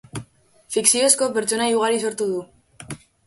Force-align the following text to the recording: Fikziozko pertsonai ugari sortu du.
Fikziozko 0.75 1.27
pertsonai 1.37 1.69
ugari 1.81 2.01
sortu 2.05 2.29
du. 2.33 2.41